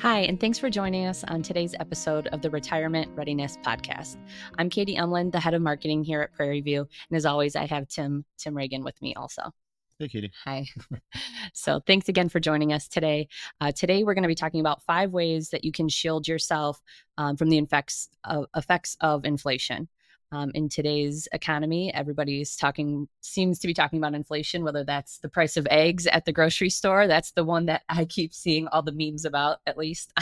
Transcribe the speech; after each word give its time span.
Hi, 0.00 0.20
and 0.20 0.40
thanks 0.40 0.58
for 0.58 0.70
joining 0.70 1.04
us 1.04 1.24
on 1.24 1.42
today's 1.42 1.74
episode 1.78 2.26
of 2.28 2.40
the 2.40 2.48
Retirement 2.48 3.10
Readiness 3.14 3.58
Podcast. 3.58 4.16
I'm 4.56 4.70
Katie 4.70 4.96
Umland, 4.96 5.30
the 5.30 5.40
head 5.40 5.52
of 5.52 5.60
marketing 5.60 6.04
here 6.04 6.22
at 6.22 6.32
Prairie 6.32 6.62
View, 6.62 6.88
and 7.10 7.16
as 7.18 7.26
always, 7.26 7.54
I 7.54 7.66
have 7.66 7.86
Tim 7.86 8.24
Tim 8.38 8.56
Reagan 8.56 8.82
with 8.82 9.00
me 9.02 9.12
also. 9.14 9.52
Hey, 9.98 10.08
Katie. 10.08 10.32
Hi. 10.46 10.66
so, 11.52 11.82
thanks 11.86 12.08
again 12.08 12.30
for 12.30 12.40
joining 12.40 12.72
us 12.72 12.88
today. 12.88 13.28
Uh, 13.60 13.72
today, 13.72 14.02
we're 14.02 14.14
going 14.14 14.22
to 14.22 14.28
be 14.28 14.34
talking 14.34 14.60
about 14.60 14.82
five 14.84 15.10
ways 15.10 15.50
that 15.50 15.64
you 15.64 15.70
can 15.70 15.90
shield 15.90 16.26
yourself 16.26 16.80
um, 17.18 17.36
from 17.36 17.50
the 17.50 17.58
effects 17.58 18.08
of, 18.24 18.46
effects 18.56 18.96
of 19.02 19.26
inflation. 19.26 19.86
Um, 20.32 20.52
in 20.54 20.68
today's 20.68 21.26
economy, 21.32 21.92
everybody's 21.92 22.54
talking, 22.54 23.08
seems 23.20 23.58
to 23.58 23.66
be 23.66 23.74
talking 23.74 23.98
about 23.98 24.14
inflation, 24.14 24.62
whether 24.62 24.84
that's 24.84 25.18
the 25.18 25.28
price 25.28 25.56
of 25.56 25.66
eggs 25.70 26.06
at 26.06 26.24
the 26.24 26.32
grocery 26.32 26.70
store. 26.70 27.08
That's 27.08 27.32
the 27.32 27.42
one 27.42 27.66
that 27.66 27.82
I 27.88 28.04
keep 28.04 28.32
seeing 28.32 28.68
all 28.68 28.82
the 28.82 28.92
memes 28.92 29.24
about, 29.24 29.58
at 29.66 29.76
least. 29.76 30.12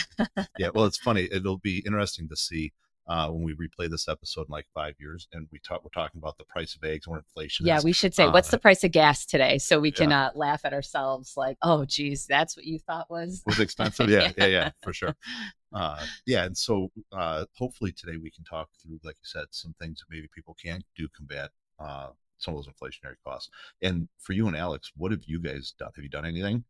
yeah, 0.59 0.70
well, 0.74 0.87
it's 0.87 0.96
funny. 0.96 1.29
It'll 1.30 1.59
be 1.59 1.82
interesting 1.84 2.27
to 2.30 2.37
see 2.37 2.73
uh, 3.08 3.28
when 3.28 3.42
we 3.42 3.54
replay 3.54 3.90
this 3.90 4.08
episode 4.08 4.46
in 4.48 4.52
like 4.52 4.66
five 4.74 4.94
years 4.98 5.28
and 5.32 5.48
we 5.50 5.58
talk 5.58 5.82
we're 5.82 5.90
talking 5.90 6.18
about 6.18 6.36
the 6.38 6.44
price 6.44 6.74
of 6.74 6.84
eggs 6.84 7.06
or 7.06 7.16
inflation 7.16 7.66
yeah 7.66 7.80
we 7.82 7.92
should 7.92 8.14
say 8.14 8.24
uh, 8.24 8.32
what's 8.32 8.50
the 8.50 8.58
price 8.58 8.84
of 8.84 8.92
gas 8.92 9.24
today? 9.26 9.58
So 9.58 9.80
we 9.80 9.90
can 9.90 10.12
uh, 10.12 10.30
laugh 10.34 10.64
at 10.64 10.72
ourselves 10.72 11.34
like 11.36 11.56
oh 11.62 11.84
geez 11.84 12.26
that's 12.26 12.56
what 12.56 12.66
you 12.66 12.78
thought 12.78 13.10
was. 13.10 13.42
Was 13.46 13.60
expensive? 13.68 14.10
Yeah 14.10 14.32
yeah 14.36 14.46
yeah 14.46 14.70
for 14.82 14.92
sure. 14.92 15.16
Uh, 15.70 16.02
yeah 16.24 16.44
and 16.44 16.56
so 16.56 16.90
uh, 17.12 17.44
hopefully 17.54 17.92
today 17.92 18.16
we 18.16 18.30
can 18.30 18.42
talk 18.42 18.70
through 18.80 18.98
like 19.04 19.16
you 19.16 19.26
said 19.26 19.45
some 19.50 19.74
things 19.78 19.98
that 19.98 20.06
maybe 20.09 20.26
people 20.34 20.56
can 20.59 20.82
do 20.96 21.06
combat 21.14 21.50
uh, 21.78 22.09
some 22.38 22.56
of 22.56 22.64
those 22.64 22.72
inflationary 22.72 23.16
costs. 23.22 23.50
And 23.82 24.09
for 24.18 24.32
you 24.32 24.46
and 24.46 24.56
alex 24.56 24.90
what 24.96 25.10
have 25.10 25.24
you 25.26 25.38
guys 25.38 25.74
done? 25.78 25.90
Have 25.95 26.02
you 26.02 26.09
done 26.09 26.24
anything 26.24 26.64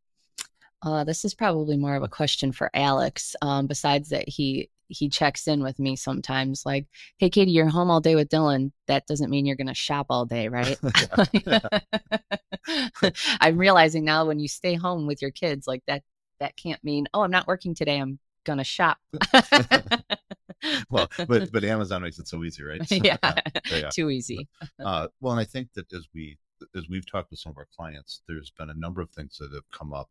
uh, 0.83 1.05
this 1.05 1.25
is 1.25 1.35
probably 1.35 1.77
more 1.77 1.97
of 1.97 2.03
a 2.03 2.09
question 2.09 2.53
for 2.53 2.71
Alex. 2.75 3.35
Um, 3.43 3.67
besides 3.67 4.11
that, 4.11 4.29
he 4.29 4.71
he 4.89 5.09
checks 5.09 5.47
in 5.47 5.63
with 5.63 5.79
me 5.79 5.97
sometimes 5.97 6.65
like 6.65 6.87
hey 7.19 7.29
katie 7.29 7.51
you're 7.51 7.69
home 7.69 7.91
all 7.91 8.01
day 8.01 8.15
with 8.15 8.29
dylan. 8.29 8.73
That 8.87 9.07
doesn't 9.07 9.31
mean 9.31 9.47
you're 9.47 9.57
going 9.57 9.67
to 9.67 9.75
shop 9.75 10.07
all 10.11 10.25
day 10.25 10.49
right? 10.49 10.79
I'm 13.41 13.59
realizing 13.59 14.05
now 14.05 14.27
when 14.27 14.39
you 14.39 14.49
stay 14.49 14.75
home 14.75 15.07
with 15.07 15.23
your 15.23 15.31
kids 15.31 15.67
like 15.67 15.83
that 15.87 16.03
that 16.41 16.57
can't 16.57 16.83
mean 16.83 17.07
oh 17.15 17.23
i'm 17.23 17.31
not 17.31 17.47
working 17.47 17.75
today. 17.75 17.99
I'm 17.99 18.19
going 18.45 18.59
to 18.59 18.65
shop. 18.65 18.99
Well 20.91 21.09
but 21.29 21.53
but 21.53 21.65
amazon 21.65 22.03
makes 22.03 22.19
it 22.19 22.29
so 22.29 22.43
easy 22.43 22.65
right? 22.65 22.81
Yeah, 22.91 23.17
yeah. 23.71 23.91
too 23.91 24.11
easy. 24.11 24.49
Uh, 24.83 25.09
well 25.21 25.33
and 25.33 25.41
i 25.41 25.45
think 25.45 25.73
that 25.75 25.93
as 25.93 26.07
we 26.15 26.39
as 26.75 26.89
we've 26.89 27.09
talked 27.09 27.31
with 27.31 27.39
some 27.39 27.51
of 27.51 27.59
our 27.59 27.69
clients 27.77 28.23
there's 28.27 28.51
been 28.59 28.71
a 28.71 28.75
number 28.75 29.01
of 29.01 29.11
things 29.11 29.37
that 29.39 29.53
have 29.53 29.71
come 29.71 29.93
up 29.93 30.09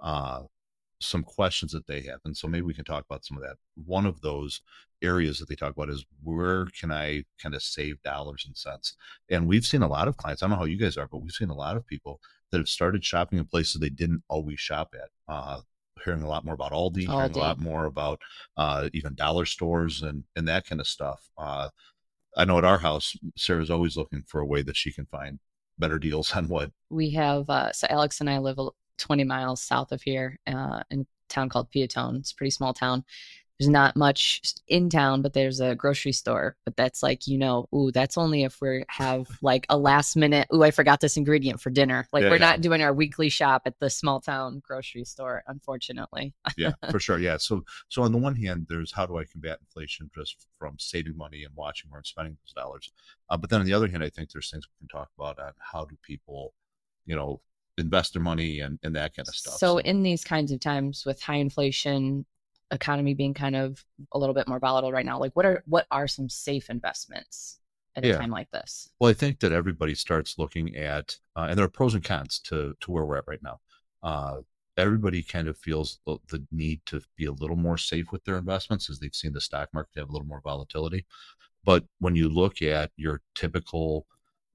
uh, 0.00 0.42
some 1.00 1.22
questions 1.22 1.72
that 1.72 1.86
they 1.86 2.02
have. 2.02 2.20
And 2.24 2.36
so 2.36 2.46
maybe 2.46 2.62
we 2.62 2.74
can 2.74 2.84
talk 2.84 3.04
about 3.08 3.24
some 3.24 3.36
of 3.36 3.42
that. 3.42 3.56
One 3.86 4.06
of 4.06 4.20
those 4.20 4.60
areas 5.02 5.38
that 5.38 5.48
they 5.48 5.54
talk 5.54 5.74
about 5.74 5.88
is 5.88 6.04
where 6.22 6.66
can 6.78 6.92
I 6.92 7.24
kind 7.42 7.54
of 7.54 7.62
save 7.62 8.02
dollars 8.02 8.44
and 8.46 8.56
cents? 8.56 8.96
And 9.30 9.46
we've 9.46 9.64
seen 9.64 9.82
a 9.82 9.88
lot 9.88 10.08
of 10.08 10.16
clients, 10.16 10.42
I 10.42 10.46
don't 10.46 10.50
know 10.50 10.58
how 10.58 10.64
you 10.64 10.76
guys 10.76 10.96
are, 10.96 11.08
but 11.10 11.18
we've 11.22 11.32
seen 11.32 11.50
a 11.50 11.54
lot 11.54 11.76
of 11.76 11.86
people 11.86 12.20
that 12.50 12.58
have 12.58 12.68
started 12.68 13.04
shopping 13.04 13.38
in 13.38 13.46
places 13.46 13.80
they 13.80 13.88
didn't 13.88 14.22
always 14.28 14.60
shop 14.60 14.94
at. 14.94 15.08
Uh, 15.26 15.60
hearing 16.04 16.22
a 16.22 16.28
lot 16.28 16.44
more 16.44 16.54
about 16.54 16.72
Aldi, 16.72 17.06
Aldi. 17.06 17.10
hearing 17.10 17.32
a 17.32 17.38
lot 17.38 17.58
more 17.60 17.84
about 17.84 18.20
uh, 18.56 18.88
even 18.92 19.14
dollar 19.14 19.44
stores 19.44 20.02
and, 20.02 20.24
and 20.36 20.48
that 20.48 20.66
kind 20.66 20.80
of 20.80 20.86
stuff. 20.86 21.30
Uh, 21.38 21.68
I 22.36 22.44
know 22.44 22.58
at 22.58 22.64
our 22.64 22.78
house, 22.78 23.16
Sarah's 23.36 23.70
always 23.70 23.96
looking 23.96 24.22
for 24.22 24.40
a 24.40 24.46
way 24.46 24.62
that 24.62 24.76
she 24.76 24.92
can 24.92 25.06
find 25.06 25.38
better 25.78 25.98
deals 25.98 26.32
on 26.36 26.48
what 26.48 26.70
we 26.90 27.10
have. 27.10 27.48
Uh, 27.48 27.72
so 27.72 27.86
Alex 27.90 28.20
and 28.20 28.30
I 28.30 28.38
live 28.38 28.58
20 29.00 29.24
miles 29.24 29.62
south 29.62 29.92
of 29.92 30.02
here 30.02 30.38
uh, 30.46 30.82
in 30.90 31.00
a 31.00 31.06
town 31.28 31.48
called 31.48 31.70
Piatone. 31.70 32.20
It's 32.20 32.32
a 32.32 32.36
pretty 32.36 32.50
small 32.50 32.72
town. 32.72 33.04
There's 33.60 33.68
not 33.68 33.94
much 33.94 34.40
in 34.68 34.88
town, 34.88 35.20
but 35.20 35.34
there's 35.34 35.60
a 35.60 35.74
grocery 35.74 36.12
store. 36.12 36.56
But 36.64 36.76
that's 36.76 37.02
like, 37.02 37.26
you 37.26 37.36
know, 37.36 37.68
ooh, 37.74 37.92
that's 37.92 38.16
only 38.16 38.44
if 38.44 38.58
we 38.62 38.84
have 38.88 39.28
like 39.42 39.66
a 39.68 39.76
last 39.76 40.16
minute, 40.16 40.48
ooh, 40.54 40.62
I 40.62 40.70
forgot 40.70 41.00
this 41.00 41.18
ingredient 41.18 41.60
for 41.60 41.68
dinner. 41.68 42.08
Like 42.10 42.22
yeah, 42.22 42.30
we're 42.30 42.36
yeah. 42.36 42.52
not 42.52 42.62
doing 42.62 42.80
our 42.80 42.94
weekly 42.94 43.28
shop 43.28 43.62
at 43.66 43.78
the 43.78 43.90
small 43.90 44.18
town 44.18 44.62
grocery 44.66 45.04
store, 45.04 45.42
unfortunately. 45.46 46.32
yeah, 46.56 46.72
for 46.90 46.98
sure. 46.98 47.18
Yeah. 47.18 47.36
So 47.36 47.62
so 47.90 48.02
on 48.02 48.12
the 48.12 48.18
one 48.18 48.34
hand, 48.34 48.64
there's 48.66 48.92
how 48.92 49.04
do 49.04 49.18
I 49.18 49.24
combat 49.24 49.58
inflation 49.60 50.10
just 50.14 50.46
from 50.58 50.78
saving 50.78 51.18
money 51.18 51.44
and 51.44 51.54
watching 51.54 51.90
where 51.90 51.98
I'm 51.98 52.04
spending 52.04 52.38
those 52.42 52.54
dollars. 52.54 52.90
Uh, 53.28 53.36
but 53.36 53.50
then 53.50 53.60
on 53.60 53.66
the 53.66 53.74
other 53.74 53.88
hand, 53.88 54.02
I 54.02 54.08
think 54.08 54.30
there's 54.32 54.50
things 54.50 54.66
we 54.66 54.86
can 54.86 54.98
talk 54.98 55.10
about 55.18 55.38
on 55.38 55.52
how 55.58 55.84
do 55.84 55.98
people, 56.02 56.54
you 57.04 57.14
know, 57.14 57.42
investor 57.80 58.20
money 58.20 58.60
and, 58.60 58.78
and 58.82 58.94
that 58.96 59.14
kind 59.14 59.26
of 59.28 59.34
stuff. 59.34 59.54
So, 59.54 59.58
so, 59.58 59.78
in 59.78 60.02
these 60.02 60.24
kinds 60.24 60.52
of 60.52 60.60
times 60.60 61.04
with 61.04 61.20
high 61.20 61.36
inflation, 61.36 62.24
economy 62.70 63.14
being 63.14 63.34
kind 63.34 63.56
of 63.56 63.84
a 64.12 64.18
little 64.18 64.34
bit 64.34 64.48
more 64.48 64.58
volatile 64.58 64.92
right 64.92 65.06
now, 65.06 65.18
like 65.18 65.34
what 65.34 65.46
are 65.46 65.62
what 65.66 65.86
are 65.90 66.06
some 66.06 66.28
safe 66.28 66.70
investments 66.70 67.60
at 67.96 68.04
yeah. 68.04 68.14
a 68.14 68.18
time 68.18 68.30
like 68.30 68.50
this? 68.50 68.90
Well, 69.00 69.10
I 69.10 69.14
think 69.14 69.40
that 69.40 69.52
everybody 69.52 69.94
starts 69.94 70.38
looking 70.38 70.76
at, 70.76 71.16
uh, 71.36 71.46
and 71.48 71.58
there 71.58 71.64
are 71.64 71.70
pros 71.70 71.94
and 71.94 72.04
cons 72.04 72.38
to 72.44 72.74
to 72.80 72.90
where 72.92 73.04
we're 73.04 73.18
at 73.18 73.26
right 73.26 73.42
now. 73.42 73.60
Uh, 74.02 74.38
everybody 74.76 75.22
kind 75.22 75.48
of 75.48 75.58
feels 75.58 75.98
the 76.06 76.44
need 76.50 76.80
to 76.86 77.00
be 77.16 77.26
a 77.26 77.32
little 77.32 77.56
more 77.56 77.76
safe 77.76 78.12
with 78.12 78.24
their 78.24 78.38
investments 78.38 78.88
as 78.88 78.98
they've 78.98 79.14
seen 79.14 79.32
the 79.32 79.40
stock 79.40 79.68
market 79.74 79.98
have 79.98 80.08
a 80.08 80.12
little 80.12 80.26
more 80.26 80.40
volatility. 80.42 81.04
But 81.64 81.84
when 81.98 82.16
you 82.16 82.28
look 82.28 82.62
at 82.62 82.90
your 82.96 83.20
typical 83.34 84.06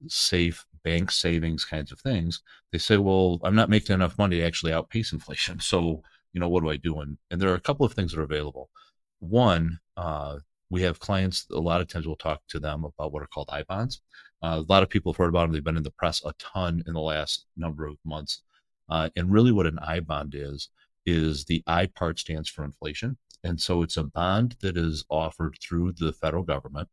safe 0.08 0.66
bank 0.86 1.10
savings 1.10 1.64
kinds 1.64 1.90
of 1.90 1.98
things, 1.98 2.42
they 2.70 2.78
say, 2.78 2.96
well, 2.96 3.40
I'm 3.42 3.56
not 3.60 3.68
making 3.68 3.94
enough 3.94 4.16
money 4.18 4.36
to 4.38 4.46
actually 4.46 4.72
outpace 4.72 5.12
inflation. 5.12 5.58
So, 5.58 6.02
you 6.32 6.40
know, 6.40 6.48
what 6.48 6.62
do 6.62 6.70
I 6.70 6.76
do? 6.76 7.00
And, 7.00 7.18
and 7.30 7.40
there 7.40 7.50
are 7.50 7.60
a 7.62 7.68
couple 7.68 7.84
of 7.84 7.92
things 7.92 8.12
that 8.12 8.20
are 8.20 8.30
available. 8.32 8.70
One, 9.18 9.80
uh, 9.96 10.38
we 10.70 10.82
have 10.82 11.00
clients, 11.00 11.46
a 11.50 11.58
lot 11.58 11.80
of 11.80 11.88
times 11.88 12.06
we'll 12.06 12.16
talk 12.28 12.40
to 12.48 12.60
them 12.60 12.84
about 12.84 13.12
what 13.12 13.22
are 13.22 13.32
called 13.34 13.50
I 13.52 13.62
bonds. 13.64 14.00
Uh, 14.42 14.62
a 14.62 14.72
lot 14.72 14.82
of 14.84 14.88
people 14.88 15.12
have 15.12 15.18
heard 15.18 15.30
about 15.30 15.42
them. 15.42 15.52
They've 15.52 15.64
been 15.70 15.76
in 15.76 15.82
the 15.82 15.90
press 15.90 16.22
a 16.24 16.32
ton 16.38 16.84
in 16.86 16.94
the 16.94 17.00
last 17.00 17.46
number 17.56 17.86
of 17.86 17.96
months. 18.04 18.42
Uh, 18.88 19.08
and 19.16 19.32
really, 19.32 19.52
what 19.52 19.66
an 19.66 19.80
I 19.80 20.00
bond 20.00 20.34
is, 20.36 20.68
is 21.04 21.44
the 21.44 21.62
I 21.66 21.86
part 21.86 22.18
stands 22.20 22.48
for 22.48 22.64
inflation. 22.64 23.16
And 23.42 23.60
so 23.60 23.82
it's 23.82 23.96
a 23.96 24.04
bond 24.04 24.56
that 24.60 24.76
is 24.76 25.04
offered 25.08 25.56
through 25.60 25.92
the 25.92 26.12
federal 26.12 26.42
government 26.42 26.88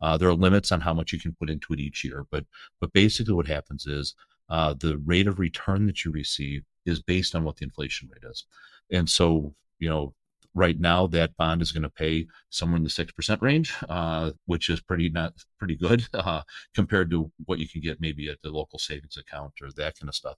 uh, 0.00 0.16
there 0.16 0.28
are 0.28 0.34
limits 0.34 0.72
on 0.72 0.80
how 0.80 0.94
much 0.94 1.12
you 1.12 1.20
can 1.20 1.34
put 1.38 1.50
into 1.50 1.72
it 1.72 1.80
each 1.80 2.04
year, 2.04 2.26
but 2.30 2.44
but 2.80 2.92
basically 2.92 3.34
what 3.34 3.46
happens 3.46 3.86
is 3.86 4.14
uh, 4.48 4.74
the 4.78 4.98
rate 4.98 5.26
of 5.26 5.38
return 5.38 5.86
that 5.86 6.04
you 6.04 6.10
receive 6.10 6.62
is 6.84 7.02
based 7.02 7.34
on 7.34 7.44
what 7.44 7.56
the 7.56 7.64
inflation 7.64 8.08
rate 8.12 8.28
is, 8.30 8.44
and 8.90 9.08
so 9.08 9.54
you 9.78 9.88
know 9.88 10.14
right 10.54 10.80
now 10.80 11.06
that 11.06 11.36
bond 11.36 11.60
is 11.60 11.70
going 11.70 11.82
to 11.82 11.90
pay 11.90 12.26
somewhere 12.48 12.78
in 12.78 12.82
the 12.82 12.90
six 12.90 13.12
percent 13.12 13.40
range, 13.42 13.74
uh, 13.88 14.32
which 14.46 14.70
is 14.70 14.80
pretty 14.80 15.08
not 15.10 15.34
pretty 15.58 15.76
good 15.76 16.06
uh, 16.14 16.42
compared 16.74 17.10
to 17.10 17.30
what 17.44 17.58
you 17.58 17.68
can 17.68 17.80
get 17.80 18.00
maybe 18.00 18.28
at 18.28 18.40
the 18.42 18.50
local 18.50 18.78
savings 18.78 19.16
account 19.16 19.52
or 19.62 19.70
that 19.72 19.98
kind 19.98 20.08
of 20.08 20.14
stuff. 20.14 20.36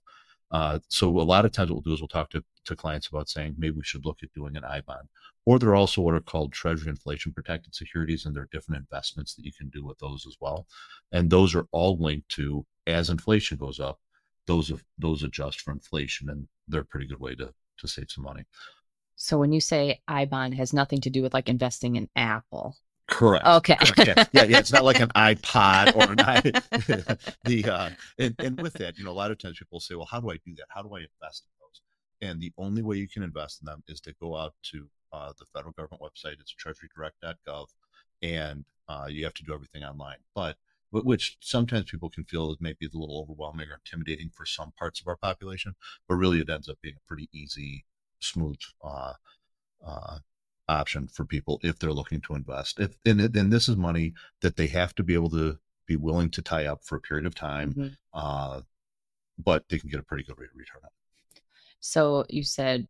Uh, 0.51 0.79
so 0.87 1.07
a 1.09 1.21
lot 1.21 1.45
of 1.45 1.51
times 1.51 1.69
what 1.69 1.75
we'll 1.75 1.91
do 1.91 1.93
is 1.93 2.01
we'll 2.01 2.07
talk 2.07 2.29
to, 2.31 2.43
to 2.65 2.75
clients 2.75 3.07
about 3.07 3.29
saying 3.29 3.55
maybe 3.57 3.75
we 3.75 3.83
should 3.83 4.05
look 4.05 4.23
at 4.23 4.33
doing 4.33 4.57
an 4.57 4.63
I 4.63 4.81
bond. 4.81 5.07
Or 5.45 5.59
there 5.59 5.69
are 5.69 5.75
also 5.75 6.01
what 6.01 6.15
are 6.15 6.19
called 6.19 6.53
treasury 6.53 6.89
inflation 6.89 7.33
protected 7.33 7.73
securities, 7.73 8.25
and 8.25 8.35
there 8.35 8.43
are 8.43 8.49
different 8.51 8.79
investments 8.79 9.35
that 9.35 9.45
you 9.45 9.51
can 9.51 9.69
do 9.69 9.85
with 9.85 9.97
those 9.99 10.25
as 10.27 10.35
well. 10.39 10.67
And 11.11 11.29
those 11.29 11.55
are 11.55 11.67
all 11.71 11.97
linked 11.97 12.29
to 12.29 12.65
as 12.87 13.09
inflation 13.09 13.57
goes 13.57 13.79
up, 13.79 13.99
those 14.47 14.71
those 14.97 15.23
adjust 15.23 15.61
for 15.61 15.71
inflation, 15.71 16.29
and 16.29 16.47
they're 16.67 16.81
a 16.81 16.85
pretty 16.85 17.07
good 17.07 17.19
way 17.19 17.35
to 17.35 17.53
to 17.79 17.87
save 17.87 18.11
some 18.11 18.23
money. 18.23 18.43
So 19.15 19.37
when 19.37 19.51
you 19.51 19.61
say 19.61 20.01
I 20.07 20.25
bond 20.25 20.55
has 20.55 20.73
nothing 20.73 21.01
to 21.01 21.09
do 21.09 21.21
with 21.21 21.33
like 21.33 21.49
investing 21.49 21.95
in 21.95 22.09
Apple. 22.15 22.77
Correct. 23.09 23.45
Okay. 23.45 23.75
Correct. 23.75 24.07
Yeah. 24.07 24.25
yeah, 24.31 24.43
yeah. 24.43 24.59
It's 24.59 24.71
not 24.71 24.83
like 24.83 24.99
an 24.99 25.09
iPod 25.15 25.95
or 25.95 26.11
an 26.11 26.19
i. 26.19 26.41
the 27.43 27.65
uh, 27.65 27.89
and 28.19 28.35
and 28.39 28.59
with 28.59 28.73
that, 28.75 28.97
you 28.97 29.03
know, 29.03 29.11
a 29.11 29.13
lot 29.13 29.31
of 29.31 29.37
times 29.39 29.57
people 29.57 29.79
say, 29.79 29.95
"Well, 29.95 30.07
how 30.09 30.19
do 30.19 30.29
I 30.29 30.37
do 30.45 30.53
that? 30.55 30.67
How 30.69 30.81
do 30.83 30.89
I 30.95 30.99
invest 30.99 31.45
in 31.45 31.51
those?" 31.59 31.81
And 32.21 32.41
the 32.41 32.53
only 32.57 32.81
way 32.81 32.97
you 32.97 33.07
can 33.07 33.23
invest 33.23 33.61
in 33.61 33.65
them 33.65 33.83
is 33.87 33.99
to 34.01 34.13
go 34.21 34.35
out 34.35 34.53
to 34.71 34.87
uh, 35.11 35.33
the 35.39 35.45
federal 35.53 35.73
government 35.73 36.01
website. 36.03 36.35
It's 36.39 36.53
treasurydirect.gov, 36.53 37.67
and 38.21 38.65
uh, 38.87 39.07
you 39.09 39.23
have 39.23 39.33
to 39.35 39.43
do 39.43 39.53
everything 39.53 39.83
online. 39.83 40.17
But 40.35 40.57
which 40.91 41.37
sometimes 41.41 41.91
people 41.91 42.09
can 42.09 42.23
feel 42.23 42.51
is 42.51 42.57
maybe 42.59 42.85
a 42.85 42.97
little 42.97 43.19
overwhelming 43.21 43.69
or 43.69 43.79
intimidating 43.85 44.29
for 44.33 44.45
some 44.45 44.71
parts 44.77 44.99
of 44.99 45.07
our 45.07 45.15
population, 45.17 45.75
but 46.07 46.15
really 46.15 46.39
it 46.39 46.49
ends 46.49 46.67
up 46.67 46.77
being 46.81 46.95
a 46.95 47.07
pretty 47.07 47.29
easy, 47.31 47.85
smooth 48.19 48.57
uh, 48.83 49.13
uh, 49.85 50.17
option 50.69 51.07
for 51.07 51.25
people 51.25 51.59
if 51.63 51.79
they're 51.79 51.91
looking 51.91 52.21
to 52.21 52.35
invest. 52.35 52.79
If 52.79 52.95
and 53.05 53.19
then 53.19 53.49
this 53.49 53.67
is 53.67 53.75
money 53.75 54.13
that 54.41 54.55
they 54.55 54.67
have 54.67 54.95
to 54.95 55.03
be 55.03 55.13
able 55.13 55.29
to 55.31 55.57
be 55.85 55.95
willing 55.95 56.29
to 56.29 56.41
tie 56.41 56.65
up 56.65 56.83
for 56.83 56.95
a 56.95 57.01
period 57.01 57.25
of 57.25 57.35
time, 57.35 57.73
mm-hmm. 57.73 57.87
uh, 58.13 58.61
but 59.37 59.67
they 59.69 59.79
can 59.79 59.89
get 59.89 59.99
a 59.99 60.03
pretty 60.03 60.23
good 60.23 60.37
rate 60.37 60.51
of 60.53 60.57
return 60.57 60.81
on. 60.83 60.89
So 61.79 62.25
you 62.29 62.43
said, 62.43 62.87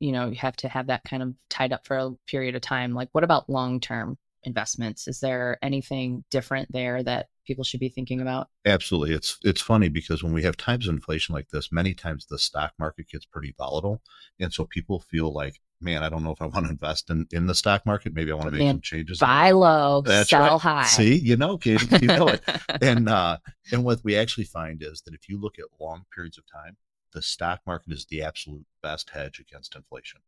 you 0.00 0.10
know, 0.10 0.28
you 0.28 0.36
have 0.36 0.56
to 0.56 0.68
have 0.68 0.88
that 0.88 1.04
kind 1.04 1.22
of 1.22 1.34
tied 1.48 1.72
up 1.72 1.86
for 1.86 1.96
a 1.96 2.10
period 2.26 2.56
of 2.56 2.62
time. 2.62 2.94
Like, 2.94 3.08
what 3.12 3.24
about 3.24 3.48
long 3.48 3.78
term 3.78 4.18
investments? 4.44 5.06
Is 5.06 5.20
there 5.20 5.58
anything 5.62 6.24
different 6.30 6.72
there 6.72 7.02
that 7.02 7.28
people 7.46 7.64
should 7.64 7.80
be 7.80 7.88
thinking 7.88 8.20
about? 8.20 8.48
Absolutely. 8.66 9.14
It's 9.14 9.38
it's 9.44 9.60
funny 9.60 9.88
because 9.88 10.22
when 10.22 10.32
we 10.32 10.42
have 10.42 10.56
times 10.56 10.88
of 10.88 10.94
inflation 10.94 11.34
like 11.34 11.50
this, 11.50 11.70
many 11.70 11.94
times 11.94 12.26
the 12.26 12.38
stock 12.38 12.72
market 12.78 13.08
gets 13.08 13.26
pretty 13.26 13.54
volatile. 13.56 14.02
And 14.40 14.52
so 14.52 14.64
people 14.64 15.00
feel 15.00 15.32
like 15.32 15.60
man, 15.82 16.02
I 16.02 16.08
don't 16.08 16.22
know 16.22 16.32
if 16.32 16.40
I 16.40 16.46
want 16.46 16.66
to 16.66 16.70
invest 16.70 17.10
in, 17.10 17.26
in 17.32 17.46
the 17.46 17.54
stock 17.54 17.84
market. 17.84 18.14
Maybe 18.14 18.30
I 18.30 18.34
want 18.34 18.46
to 18.46 18.52
make 18.52 18.60
Man, 18.60 18.74
some 18.74 18.80
changes. 18.80 19.18
Buy 19.18 19.50
low, 19.50 20.02
That's 20.02 20.30
sell 20.30 20.52
right. 20.52 20.60
high. 20.60 20.84
See, 20.84 21.16
you 21.16 21.36
know, 21.36 21.58
Katie, 21.58 21.86
you 22.00 22.08
know 22.08 22.28
it. 22.28 22.42
and 22.82 23.08
uh, 23.08 23.38
and 23.72 23.84
what 23.84 24.02
we 24.04 24.16
actually 24.16 24.44
find 24.44 24.82
is 24.82 25.02
that 25.02 25.14
if 25.14 25.28
you 25.28 25.40
look 25.40 25.58
at 25.58 25.64
long 25.80 26.04
periods 26.14 26.38
of 26.38 26.44
time, 26.50 26.76
the 27.12 27.22
stock 27.22 27.60
market 27.66 27.92
is 27.92 28.06
the 28.06 28.22
absolute 28.22 28.64
best 28.82 29.10
hedge 29.10 29.38
against 29.38 29.76
inflation. 29.76 30.20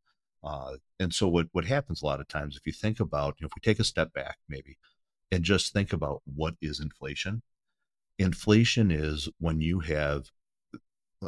Uh, 0.42 0.76
and 1.00 1.14
so 1.14 1.26
what 1.26 1.48
what 1.52 1.64
happens 1.64 2.02
a 2.02 2.06
lot 2.06 2.20
of 2.20 2.28
times, 2.28 2.56
if 2.56 2.66
you 2.66 2.72
think 2.72 3.00
about, 3.00 3.36
you 3.38 3.44
know, 3.44 3.48
if 3.48 3.54
we 3.56 3.60
take 3.62 3.80
a 3.80 3.84
step 3.84 4.12
back, 4.12 4.36
maybe, 4.48 4.76
and 5.30 5.42
just 5.42 5.72
think 5.72 5.92
about 5.92 6.22
what 6.24 6.54
is 6.60 6.80
inflation. 6.80 7.42
Inflation 8.18 8.90
is 8.90 9.28
when 9.38 9.60
you 9.60 9.80
have, 9.80 10.30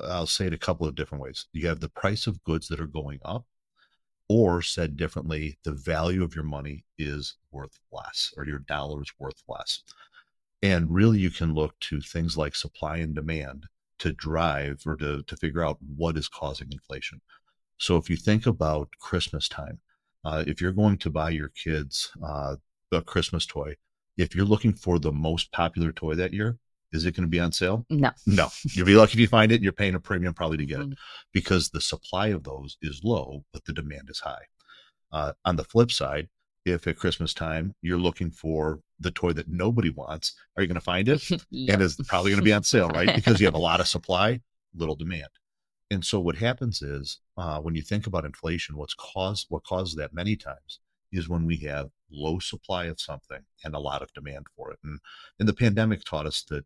I'll 0.04 0.26
say 0.26 0.46
it 0.46 0.52
a 0.52 0.58
couple 0.58 0.86
of 0.86 0.94
different 0.94 1.22
ways. 1.22 1.46
You 1.52 1.66
have 1.68 1.80
the 1.80 1.88
price 1.88 2.26
of 2.26 2.44
goods 2.44 2.68
that 2.68 2.78
are 2.78 2.86
going 2.86 3.20
up, 3.24 3.46
or 4.28 4.62
said 4.62 4.96
differently, 4.96 5.58
the 5.64 5.72
value 5.72 6.24
of 6.24 6.34
your 6.34 6.44
money 6.44 6.84
is 6.98 7.36
worth 7.52 7.78
less, 7.92 8.32
or 8.36 8.44
your 8.44 8.58
dollar 8.60 9.02
is 9.02 9.12
worth 9.18 9.42
less. 9.48 9.82
And 10.62 10.92
really, 10.92 11.18
you 11.18 11.30
can 11.30 11.54
look 11.54 11.78
to 11.80 12.00
things 12.00 12.36
like 12.36 12.54
supply 12.56 12.96
and 12.98 13.14
demand 13.14 13.66
to 13.98 14.12
drive 14.12 14.82
or 14.86 14.96
to, 14.96 15.22
to 15.22 15.36
figure 15.36 15.64
out 15.64 15.78
what 15.96 16.16
is 16.16 16.28
causing 16.28 16.68
inflation. 16.72 17.20
So, 17.78 17.96
if 17.96 18.10
you 18.10 18.16
think 18.16 18.46
about 18.46 18.88
Christmas 18.98 19.48
time, 19.48 19.80
uh, 20.24 20.44
if 20.46 20.60
you're 20.60 20.72
going 20.72 20.98
to 20.98 21.10
buy 21.10 21.30
your 21.30 21.50
kids 21.50 22.10
uh, 22.24 22.56
a 22.92 23.02
Christmas 23.02 23.46
toy, 23.46 23.76
if 24.16 24.34
you're 24.34 24.44
looking 24.44 24.72
for 24.72 24.98
the 24.98 25.12
most 25.12 25.52
popular 25.52 25.92
toy 25.92 26.14
that 26.14 26.32
year, 26.32 26.58
is 26.92 27.04
it 27.04 27.14
going 27.16 27.24
to 27.24 27.28
be 27.30 27.40
on 27.40 27.52
sale? 27.52 27.84
No. 27.90 28.10
No. 28.26 28.48
You'll 28.64 28.86
be 28.86 28.94
lucky 28.94 29.14
if 29.14 29.20
you 29.20 29.28
find 29.28 29.50
it. 29.52 29.56
And 29.56 29.64
you're 29.64 29.72
paying 29.72 29.94
a 29.94 30.00
premium 30.00 30.34
probably 30.34 30.56
to 30.58 30.66
get 30.66 30.80
it 30.80 30.90
Mhm. 30.90 30.96
because 31.32 31.68
the 31.70 31.80
supply 31.80 32.28
of 32.28 32.44
those 32.44 32.76
is 32.82 33.00
low, 33.04 33.44
but 33.52 33.64
the 33.64 33.72
demand 33.72 34.08
is 34.08 34.20
high. 34.20 34.44
Uh, 35.12 35.32
on 35.44 35.56
the 35.56 35.64
flip 35.64 35.90
side, 35.92 36.28
if 36.64 36.86
at 36.86 36.96
Christmas 36.96 37.32
time 37.34 37.74
you're 37.82 37.98
looking 37.98 38.30
for 38.30 38.80
the 38.98 39.10
toy 39.10 39.32
that 39.32 39.48
nobody 39.48 39.90
wants, 39.90 40.34
are 40.56 40.62
you 40.62 40.66
going 40.68 40.74
to 40.74 40.80
find 40.80 41.08
it? 41.08 41.22
Yep. 41.50 41.74
and 41.74 41.82
it's 41.82 41.96
probably 42.08 42.30
going 42.30 42.40
to 42.40 42.44
be 42.44 42.52
on 42.52 42.62
sale, 42.64 42.88
right? 42.88 43.14
Because 43.14 43.40
you 43.40 43.46
have 43.46 43.54
a 43.54 43.58
lot 43.58 43.80
of 43.80 43.86
supply, 43.88 44.40
little 44.74 44.96
demand. 44.96 45.28
And 45.90 46.04
so 46.04 46.18
what 46.18 46.34
happens 46.36 46.82
is 46.82 47.20
uh, 47.36 47.60
when 47.60 47.76
you 47.76 47.82
think 47.82 48.06
about 48.08 48.24
inflation, 48.24 48.76
what's 48.76 48.94
caused 48.94 49.46
what 49.48 49.64
causes 49.64 49.94
that 49.96 50.12
many 50.14 50.34
times 50.34 50.80
is 51.12 51.28
when 51.28 51.44
we 51.46 51.56
have 51.58 51.88
low 52.10 52.40
supply 52.40 52.86
of 52.86 53.00
something 53.00 53.40
and 53.64 53.74
a 53.74 53.78
lot 53.78 54.02
of 54.02 54.12
demand 54.12 54.46
for 54.56 54.72
it. 54.72 54.78
And 54.82 54.98
and 55.38 55.48
the 55.48 55.52
pandemic 55.54 56.02
taught 56.02 56.26
us 56.26 56.42
that 56.48 56.64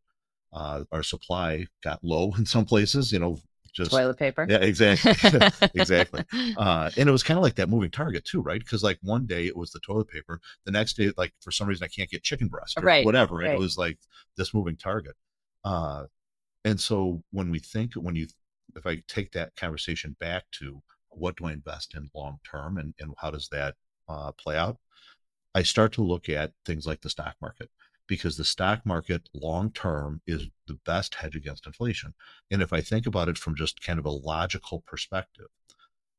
uh, 0.52 0.84
our 0.92 1.02
supply 1.02 1.66
got 1.82 2.02
low 2.04 2.32
in 2.38 2.46
some 2.46 2.64
places. 2.64 3.12
You 3.12 3.18
know, 3.20 3.38
just 3.72 3.90
Toilet 3.90 4.18
paper. 4.18 4.46
yeah, 4.48 4.56
exactly, 4.60 5.12
exactly. 5.74 6.24
Uh, 6.56 6.90
and 6.96 7.08
it 7.08 7.12
was 7.12 7.22
kind 7.22 7.38
of 7.38 7.42
like 7.42 7.54
that 7.54 7.68
moving 7.68 7.90
target 7.90 8.24
too, 8.24 8.42
right? 8.42 8.58
Because 8.60 8.82
like 8.82 8.98
one 9.02 9.26
day 9.26 9.46
it 9.46 9.56
was 9.56 9.70
the 9.70 9.80
toilet 9.80 10.08
paper, 10.08 10.40
the 10.64 10.72
next 10.72 10.94
day, 10.96 11.12
like 11.16 11.32
for 11.40 11.50
some 11.50 11.68
reason 11.68 11.84
I 11.84 11.88
can't 11.88 12.10
get 12.10 12.22
chicken 12.22 12.48
breast 12.48 12.76
or 12.78 12.82
Right, 12.82 13.04
whatever. 13.04 13.36
Right. 13.36 13.52
it 13.52 13.58
was 13.58 13.78
like 13.78 13.98
this 14.36 14.52
moving 14.52 14.76
target. 14.76 15.14
Uh, 15.64 16.04
and 16.64 16.80
so 16.80 17.22
when 17.30 17.50
we 17.50 17.58
think, 17.58 17.94
when 17.94 18.16
you, 18.16 18.26
if 18.76 18.86
I 18.86 19.02
take 19.08 19.32
that 19.32 19.56
conversation 19.56 20.16
back 20.20 20.44
to 20.52 20.82
what 21.10 21.36
do 21.36 21.46
I 21.46 21.52
invest 21.52 21.94
in 21.94 22.10
long 22.14 22.38
term 22.50 22.76
and, 22.78 22.94
and 22.98 23.14
how 23.18 23.30
does 23.30 23.48
that 23.52 23.76
uh, 24.08 24.32
play 24.32 24.56
out, 24.56 24.78
I 25.54 25.62
start 25.62 25.92
to 25.94 26.02
look 26.02 26.28
at 26.28 26.52
things 26.64 26.86
like 26.86 27.00
the 27.00 27.10
stock 27.10 27.36
market 27.40 27.70
because 28.10 28.36
the 28.36 28.44
stock 28.44 28.84
market 28.84 29.28
long 29.32 29.70
term 29.70 30.20
is 30.26 30.48
the 30.66 30.76
best 30.84 31.14
hedge 31.14 31.36
against 31.36 31.64
inflation. 31.64 32.12
And 32.50 32.60
if 32.60 32.72
I 32.72 32.80
think 32.80 33.06
about 33.06 33.28
it 33.28 33.38
from 33.38 33.54
just 33.54 33.80
kind 33.80 34.00
of 34.00 34.04
a 34.04 34.10
logical 34.10 34.80
perspective, 34.80 35.46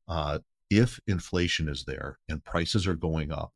uh, 0.07 0.39
if 0.69 1.01
inflation 1.05 1.67
is 1.67 1.83
there 1.83 2.17
and 2.29 2.45
prices 2.45 2.87
are 2.87 2.95
going 2.95 3.29
up, 3.29 3.51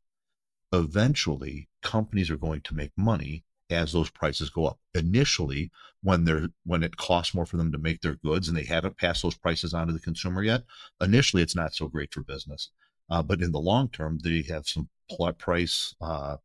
eventually 0.70 1.70
companies 1.80 2.30
are 2.30 2.36
going 2.36 2.60
to 2.60 2.74
make 2.74 2.92
money 2.94 3.42
as 3.70 3.92
those 3.92 4.10
prices 4.10 4.50
go 4.50 4.66
up. 4.66 4.78
Initially, 4.94 5.70
when 6.02 6.24
they're 6.26 6.48
when 6.64 6.82
it 6.82 6.98
costs 6.98 7.32
more 7.32 7.46
for 7.46 7.56
them 7.56 7.72
to 7.72 7.78
make 7.78 8.02
their 8.02 8.16
goods 8.16 8.48
and 8.48 8.56
they 8.56 8.64
haven't 8.64 8.98
passed 8.98 9.22
those 9.22 9.34
prices 9.34 9.72
on 9.72 9.86
to 9.86 9.94
the 9.94 9.98
consumer 9.98 10.42
yet, 10.42 10.62
initially 11.00 11.42
it's 11.42 11.56
not 11.56 11.74
so 11.74 11.88
great 11.88 12.12
for 12.12 12.22
business. 12.22 12.68
Uh, 13.08 13.22
but 13.22 13.40
in 13.40 13.52
the 13.52 13.58
long 13.58 13.88
term, 13.88 14.18
they 14.22 14.42
have 14.42 14.68
some 14.68 14.90
price 15.38 15.94
uh, 16.02 16.36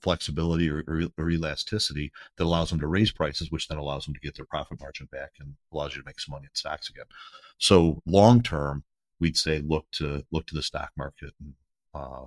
flexibility 0.00 0.68
or, 0.70 0.84
or, 0.86 1.02
or 1.18 1.30
elasticity 1.30 2.12
that 2.36 2.44
allows 2.44 2.70
them 2.70 2.80
to 2.80 2.86
raise 2.86 3.10
prices, 3.12 3.50
which 3.50 3.68
then 3.68 3.78
allows 3.78 4.04
them 4.04 4.14
to 4.14 4.20
get 4.20 4.34
their 4.36 4.44
profit 4.44 4.80
margin 4.80 5.08
back 5.10 5.30
and 5.40 5.54
allows 5.72 5.94
you 5.94 6.02
to 6.02 6.06
make 6.06 6.20
some 6.20 6.32
money 6.32 6.44
in 6.44 6.54
stocks 6.54 6.88
again. 6.90 7.04
So 7.58 8.00
long 8.06 8.42
term, 8.42 8.84
we'd 9.20 9.36
say 9.36 9.60
look 9.60 9.86
to 9.92 10.24
look 10.30 10.46
to 10.46 10.54
the 10.54 10.62
stock 10.62 10.90
market 10.96 11.32
and, 11.40 11.54
uh, 11.94 12.26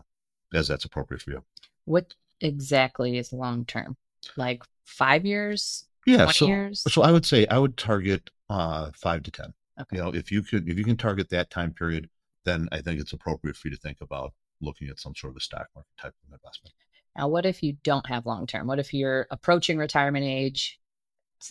as 0.54 0.68
that's 0.68 0.86
appropriate 0.86 1.22
for 1.22 1.32
you. 1.32 1.44
What 1.86 2.14
exactly 2.42 3.18
is 3.18 3.32
long 3.32 3.66
term? 3.66 3.96
Like 4.36 4.64
five 4.86 5.26
years, 5.26 5.86
Yeah. 6.06 6.26
20 6.26 6.34
So 6.34 6.48
years? 6.48 6.84
so 6.94 7.02
I 7.02 7.12
would 7.12 7.26
say 7.26 7.48
I 7.48 7.58
would 7.58 7.78
target 7.78 8.30
uh, 8.50 8.92
five 8.94 9.24
to 9.24 9.32
ten. 9.32 9.54
Okay. 9.80 9.96
You 9.96 10.04
know, 10.04 10.14
if 10.14 10.32
you 10.32 10.44
could 10.44 10.68
if 10.68 10.78
you 10.78 10.84
can 10.84 10.98
target 10.98 11.30
that 11.30 11.50
time 11.50 11.74
period, 11.74 12.10
then 12.44 12.68
I 12.72 12.82
think 12.82 13.00
it's 13.00 13.14
appropriate 13.14 13.56
for 13.56 13.70
you 13.70 13.76
to 13.76 13.82
think 13.82 14.00
about 14.02 14.34
looking 14.60 14.90
at 14.90 15.00
some 15.00 15.16
sort 15.16 15.32
of 15.32 15.38
a 15.38 15.40
stock 15.40 15.68
market 15.74 15.90
type 16.00 16.14
of 16.28 16.34
investment. 16.34 16.76
Now, 17.18 17.28
what 17.28 17.46
if 17.46 17.62
you 17.62 17.78
don't 17.84 18.08
have 18.08 18.25
long 18.25 18.48
term? 18.48 18.68
What 18.68 18.80
if 18.80 18.94
you're 18.94 19.28
approaching 19.31 19.78
retirement 19.78 20.25
age? 20.25 20.80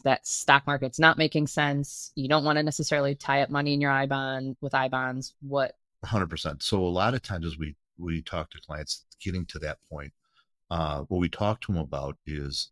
That 0.05 0.27
stock 0.27 0.67
market's 0.67 1.01
not 1.01 1.19
making 1.19 1.49
sense. 1.49 2.13
You 2.15 2.29
don't 2.29 2.45
want 2.45 2.59
to 2.59 2.63
necessarily 2.63 3.17
tie 3.17 3.43
up 3.43 3.51
money 3.51 3.75
in 3.75 3.81
your 3.81 3.91
I 3.91 4.07
bond 4.07 4.57
with 4.61 4.75
I 4.75 4.89
bonds. 4.89 5.35
What? 5.41 5.77
hundred 6.05 6.31
percent. 6.31 6.63
So 6.63 6.83
a 6.83 6.89
lot 6.89 7.15
of 7.15 7.23
times 7.23 7.45
as 7.45 7.59
we 7.59 7.75
we 7.99 8.23
talk 8.23 8.51
to 8.51 8.61
clients 8.61 9.05
getting 9.23 9.45
to 9.47 9.59
that 9.59 9.79
point, 9.91 10.13
uh, 10.71 11.01
what 11.09 11.19
we 11.19 11.29
talk 11.29 11.61
to 11.63 11.73
them 11.73 11.81
about 11.81 12.17
is, 12.25 12.71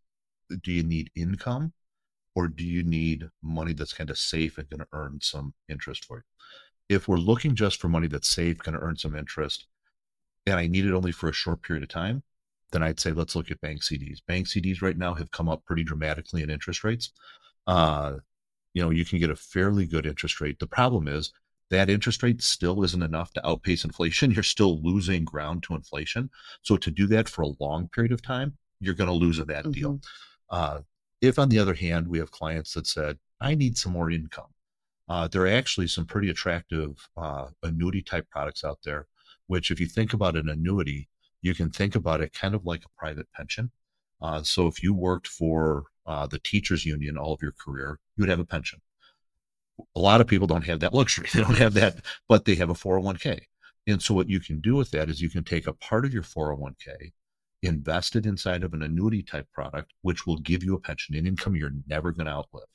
do 0.63 0.71
you 0.71 0.81
need 0.81 1.11
income, 1.15 1.73
or 2.35 2.47
do 2.47 2.63
you 2.63 2.83
need 2.83 3.29
money 3.43 3.73
that's 3.73 3.93
kind 3.93 4.09
of 4.09 4.17
safe 4.17 4.57
and 4.57 4.69
going 4.69 4.79
to 4.79 4.87
earn 4.93 5.19
some 5.21 5.53
interest 5.67 6.05
for 6.05 6.17
you? 6.17 6.23
If 6.95 7.07
we're 7.07 7.17
looking 7.17 7.53
just 7.53 7.79
for 7.79 7.89
money 7.89 8.07
that's 8.07 8.27
safe, 8.27 8.57
going 8.57 8.75
to 8.75 8.83
earn 8.83 8.95
some 8.97 9.15
interest, 9.15 9.67
and 10.47 10.55
I 10.55 10.65
need 10.65 10.85
it 10.85 10.93
only 10.93 11.11
for 11.11 11.29
a 11.29 11.33
short 11.33 11.61
period 11.61 11.83
of 11.83 11.89
time, 11.89 12.23
then 12.71 12.83
I'd 12.83 12.99
say 12.99 13.11
let's 13.11 13.35
look 13.35 13.51
at 13.51 13.61
bank 13.61 13.81
CDs. 13.81 14.19
Bank 14.27 14.47
CDs 14.47 14.81
right 14.81 14.97
now 14.97 15.13
have 15.13 15.31
come 15.31 15.49
up 15.49 15.65
pretty 15.65 15.83
dramatically 15.83 16.43
in 16.43 16.49
interest 16.49 16.83
rates. 16.83 17.11
Uh, 17.67 18.17
you 18.73 18.81
know, 18.81 18.89
you 18.89 19.05
can 19.05 19.19
get 19.19 19.29
a 19.29 19.35
fairly 19.35 19.85
good 19.85 20.05
interest 20.05 20.39
rate. 20.41 20.59
The 20.59 20.67
problem 20.67 21.07
is 21.07 21.31
that 21.69 21.89
interest 21.89 22.23
rate 22.23 22.41
still 22.41 22.83
isn't 22.83 23.03
enough 23.03 23.31
to 23.33 23.47
outpace 23.47 23.83
inflation. 23.83 24.31
You're 24.35 24.43
still 24.43 24.81
losing 24.81 25.23
ground 25.25 25.63
to 25.63 25.75
inflation. 25.75 26.29
So 26.61 26.77
to 26.77 26.91
do 26.91 27.07
that 27.07 27.29
for 27.29 27.43
a 27.43 27.53
long 27.59 27.87
period 27.89 28.11
of 28.11 28.21
time, 28.21 28.57
you're 28.79 28.95
going 28.95 29.09
to 29.09 29.13
lose 29.13 29.39
at 29.39 29.47
that 29.47 29.69
deal. 29.71 29.95
Mhm. 29.95 30.03
Uh, 30.49 30.79
if, 31.21 31.37
on 31.37 31.49
the 31.49 31.59
other 31.59 31.73
hand, 31.73 32.07
we 32.07 32.17
have 32.19 32.31
clients 32.31 32.73
that 32.73 32.87
said, 32.87 33.19
I 33.41 33.55
need 33.55 33.77
some 33.77 33.91
more 33.91 34.09
income, 34.09 34.53
uh, 35.09 35.27
there 35.27 35.41
are 35.41 35.47
actually 35.47 35.87
some 35.87 36.05
pretty 36.05 36.29
attractive 36.29 37.09
uh, 37.17 37.47
annuity 37.63 38.01
type 38.01 38.29
products 38.29 38.63
out 38.63 38.79
there, 38.83 39.07
which, 39.47 39.71
if 39.71 39.79
you 39.79 39.85
think 39.87 40.13
about 40.13 40.37
an 40.37 40.49
annuity, 40.49 41.09
you 41.41 41.53
can 41.53 41.69
think 41.69 41.95
about 41.95 42.21
it 42.21 42.33
kind 42.33 42.55
of 42.55 42.65
like 42.65 42.83
a 42.85 42.99
private 42.99 43.27
pension. 43.33 43.71
Uh, 44.21 44.43
so 44.43 44.67
if 44.67 44.83
you 44.83 44.93
worked 44.93 45.27
for 45.27 45.85
uh, 46.05 46.27
the 46.27 46.39
teachers 46.39 46.85
union 46.85 47.17
all 47.17 47.33
of 47.33 47.41
your 47.41 47.53
career, 47.53 47.99
you 48.15 48.23
would 48.23 48.29
have 48.29 48.39
a 48.39 48.45
pension. 48.45 48.81
A 49.95 49.99
lot 49.99 50.19
of 50.19 50.27
people 50.27 50.47
don't 50.47 50.65
have 50.65 50.81
that 50.81 50.93
luxury. 50.99 51.27
They 51.33 51.41
don't 51.41 51.57
have 51.57 51.73
that, 51.75 52.03
but 52.27 52.45
they 52.45 52.55
have 52.55 52.69
a 52.69 52.73
401k. 52.73 53.39
And 53.87 54.01
so 54.01 54.13
what 54.13 54.29
you 54.29 54.39
can 54.39 54.59
do 54.59 54.75
with 54.75 54.91
that 54.91 55.09
is 55.09 55.21
you 55.21 55.29
can 55.29 55.43
take 55.43 55.65
a 55.65 55.73
part 55.73 56.05
of 56.05 56.13
your 56.13 56.23
401k, 56.23 57.11
invest 57.63 58.15
it 58.15 58.25
inside 58.25 58.63
of 58.63 58.73
an 58.73 58.83
annuity 58.83 59.23
type 59.23 59.47
product, 59.53 59.93
which 60.01 60.27
will 60.27 60.37
give 60.37 60.63
you 60.63 60.75
a 60.75 60.79
pension 60.79 61.15
and 61.15 61.27
income 61.27 61.55
you're 61.55 61.71
never 61.87 62.11
going 62.11 62.27
to 62.27 62.31
outlive. 62.31 62.67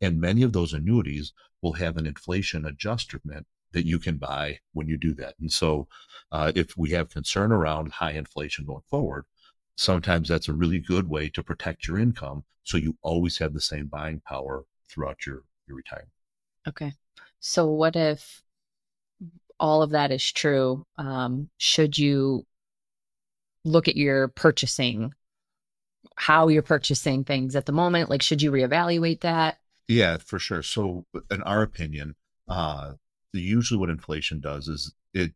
And 0.00 0.20
many 0.20 0.42
of 0.42 0.52
those 0.52 0.72
annuities 0.72 1.32
will 1.60 1.72
have 1.74 1.96
an 1.96 2.06
inflation 2.06 2.64
adjustment 2.64 3.46
that 3.72 3.86
you 3.86 3.98
can 3.98 4.16
buy 4.16 4.58
when 4.72 4.88
you 4.88 4.96
do 4.96 5.14
that. 5.14 5.34
And 5.40 5.52
so, 5.52 5.88
uh, 6.32 6.52
if 6.54 6.76
we 6.76 6.90
have 6.90 7.10
concern 7.10 7.52
around 7.52 7.92
high 7.92 8.12
inflation 8.12 8.64
going 8.64 8.82
forward, 8.88 9.24
sometimes 9.76 10.28
that's 10.28 10.48
a 10.48 10.52
really 10.52 10.78
good 10.78 11.08
way 11.08 11.28
to 11.30 11.42
protect 11.42 11.86
your 11.86 11.98
income 11.98 12.44
so 12.64 12.76
you 12.76 12.96
always 13.02 13.38
have 13.38 13.54
the 13.54 13.60
same 13.60 13.86
buying 13.86 14.20
power 14.20 14.64
throughout 14.88 15.24
your, 15.24 15.42
your 15.66 15.76
retirement. 15.76 16.10
Okay. 16.66 16.92
So, 17.40 17.66
what 17.66 17.96
if 17.96 18.42
all 19.58 19.82
of 19.82 19.90
that 19.90 20.10
is 20.10 20.32
true? 20.32 20.84
Um, 20.96 21.48
should 21.56 21.98
you 21.98 22.44
look 23.64 23.88
at 23.88 23.96
your 23.96 24.28
purchasing, 24.28 25.14
how 26.16 26.48
you're 26.48 26.62
purchasing 26.62 27.24
things 27.24 27.56
at 27.56 27.66
the 27.66 27.72
moment? 27.72 28.10
Like, 28.10 28.22
should 28.22 28.42
you 28.42 28.50
reevaluate 28.50 29.20
that? 29.20 29.58
Yeah, 29.86 30.18
for 30.18 30.38
sure. 30.38 30.62
So, 30.62 31.06
in 31.30 31.42
our 31.42 31.62
opinion, 31.62 32.16
uh, 32.48 32.94
usually 33.32 33.78
what 33.78 33.90
inflation 33.90 34.40
does 34.40 34.68
is 34.68 34.94
it 35.14 35.32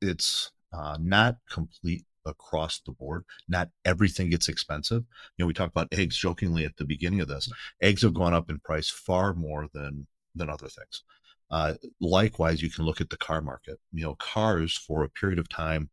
it's 0.00 0.50
uh, 0.72 0.96
not 1.00 1.36
complete 1.48 2.04
across 2.24 2.80
the 2.80 2.92
board. 2.92 3.24
Not 3.48 3.70
everything 3.84 4.30
gets 4.30 4.48
expensive. 4.48 5.04
You 5.36 5.42
know, 5.42 5.46
we 5.46 5.54
talked 5.54 5.72
about 5.72 5.92
eggs 5.92 6.16
jokingly 6.16 6.64
at 6.64 6.76
the 6.76 6.84
beginning 6.84 7.20
of 7.20 7.28
this. 7.28 7.50
Eggs 7.80 8.02
have 8.02 8.14
gone 8.14 8.34
up 8.34 8.50
in 8.50 8.58
price 8.60 8.88
far 8.88 9.34
more 9.34 9.68
than 9.72 10.06
than 10.34 10.48
other 10.48 10.68
things. 10.68 11.02
Uh, 11.50 11.74
likewise, 12.00 12.62
you 12.62 12.70
can 12.70 12.84
look 12.84 13.00
at 13.00 13.10
the 13.10 13.16
car 13.16 13.40
market. 13.40 13.80
You 13.92 14.04
know, 14.04 14.14
cars 14.16 14.76
for 14.76 15.02
a 15.02 15.08
period 15.08 15.38
of 15.38 15.48
time 15.48 15.90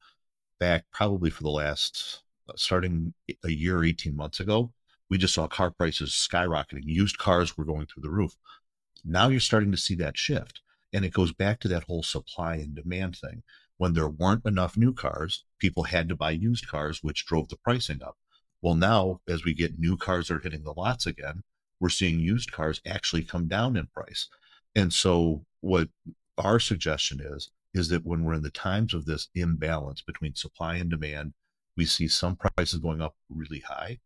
back, 0.60 0.86
probably 0.92 1.30
for 1.30 1.44
the 1.44 1.50
last 1.50 2.22
uh, 2.50 2.54
starting 2.56 3.14
a 3.44 3.50
year, 3.50 3.84
18 3.84 4.16
months 4.16 4.40
ago, 4.40 4.72
we 5.10 5.18
just 5.18 5.34
saw 5.34 5.48
car 5.48 5.72
prices 5.72 6.12
skyrocketing. 6.12 6.84
Used 6.84 7.18
cars 7.18 7.58
were 7.58 7.66
going 7.66 7.88
through 7.88 8.04
the 8.04 8.10
roof. 8.10 8.36
Now 9.04 9.30
you're 9.30 9.40
starting 9.40 9.72
to 9.72 9.78
see 9.78 9.96
that 9.96 10.18
shift. 10.18 10.62
And 10.94 11.04
it 11.04 11.14
goes 11.14 11.34
back 11.34 11.60
to 11.62 11.68
that 11.70 11.84
whole 11.84 12.04
supply 12.04 12.56
and 12.56 12.76
demand 12.76 13.18
thing. 13.18 13.44
When 13.78 13.94
there 13.94 14.10
weren't 14.10 14.46
enough 14.46 14.78
new 14.78 14.94
cars, 14.94 15.44
people 15.60 15.84
had 15.84 16.10
to 16.10 16.16
buy 16.16 16.32
used 16.32 16.68
cars, 16.68 17.04
which 17.04 17.26
drove 17.26 17.50
the 17.50 17.58
pricing 17.58 18.02
up. 18.02 18.18
Well, 18.62 18.76
now 18.76 19.22
as 19.28 19.44
we 19.44 19.54
get 19.54 19.78
new 19.78 19.98
cars 19.98 20.32
are 20.32 20.40
hitting 20.40 20.64
the 20.64 20.74
lots 20.74 21.06
again, 21.06 21.44
we're 21.80 21.90
seeing 21.90 22.20
used 22.20 22.52
cars 22.52 22.82
actually 22.86 23.24
come 23.24 23.48
down 23.48 23.78
in 23.78 23.88
price. 23.88 24.30
And 24.76 24.92
so 24.92 25.46
what 25.62 25.90
our 26.38 26.60
suggestion 26.60 27.20
is, 27.22 27.52
is 27.74 27.90
that 27.90 28.06
when 28.06 28.24
we're 28.24 28.34
in 28.34 28.42
the 28.42 28.50
times 28.50 28.94
of 28.94 29.06
this 29.06 29.28
imbalance 29.36 30.02
between 30.02 30.34
supply 30.34 30.78
and 30.78 30.90
demand, 30.90 31.34
we 31.76 31.86
see 31.86 32.08
some 32.08 32.36
prices 32.36 32.80
going 32.80 33.02
up 33.02 33.16
really 33.30 33.60
high. 33.60 34.00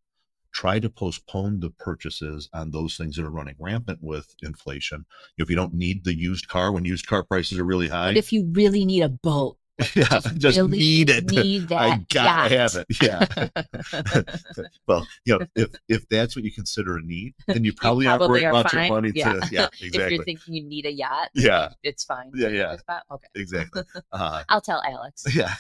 Try 0.53 0.79
to 0.79 0.89
postpone 0.89 1.62
the 1.62 1.70
purchases 1.70 2.50
on 2.53 2.72
those 2.72 2.98
things 2.98 3.15
that 3.15 3.25
are 3.25 3.31
running 3.31 3.55
rampant 3.60 4.00
with 4.01 4.36
inflation. 4.41 5.05
If 5.38 5.50
you 5.50 5.55
don't 5.55 5.74
need 5.74 6.03
the 6.03 6.13
used 6.13 6.48
car 6.48 6.72
when 6.72 6.86
used 6.86 7.08
car 7.08 7.24
prices 7.24 7.58
are 7.58 7.63
really 7.63 7.88
high, 7.88 8.10
but 8.10 8.17
if 8.17 8.34
you 8.34 8.50
really 8.51 8.86
need 8.86 9.01
a 9.01 9.10
boat, 9.10 9.58
yeah, 9.95 10.19
just 10.38 10.57
really 10.57 10.77
need 10.77 11.09
it. 11.09 11.31
Need 11.31 11.69
that 11.69 11.79
I 11.81 11.97
gotta 12.13 12.55
yacht. 12.55 12.71
have 12.71 12.75
it. 12.75 12.88
Yeah. 13.01 14.23
well, 14.88 15.07
you 15.25 15.39
know, 15.39 15.45
if 15.55 15.69
if 15.88 16.07
that's 16.09 16.35
what 16.35 16.43
you 16.45 16.51
consider 16.51 16.97
a 16.97 17.01
need, 17.01 17.33
then 17.47 17.63
you 17.63 17.73
probably, 17.73 18.07
aren't 18.07 18.21
worth 18.29 18.43
are 18.43 18.51
much 18.51 18.65
of 18.67 18.71
fine. 18.71 18.89
money 18.89 19.11
Yeah. 19.15 19.33
to. 19.33 19.47
Yeah, 19.51 19.67
If 19.79 20.11
you're 20.11 20.23
thinking 20.23 20.53
you 20.53 20.63
need 20.63 20.85
a 20.85 20.91
yacht, 20.91 21.29
Yeah. 21.33 21.69
it's 21.83 22.03
fine. 22.03 22.31
Yeah, 22.35 22.50
yeah. 22.50 22.77
Okay. 23.11 23.27
exactly. 23.35 23.83
Uh, 24.11 24.43
I'll 24.50 24.61
tell 24.61 24.81
Alex. 24.83 25.25
yeah. 25.35 25.55